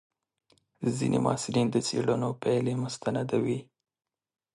ځینې 0.97 1.19
محصلین 1.25 1.67
د 1.71 1.75
څېړنو 1.87 2.29
پایلې 2.41 2.73
مستندوي. 2.83 3.59